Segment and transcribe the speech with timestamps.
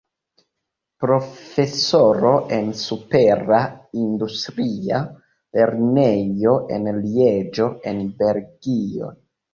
[1.03, 3.59] Profesoro en Supera
[4.05, 5.03] Industria
[5.59, 9.13] Lernejo en Lieĝo en Belgio.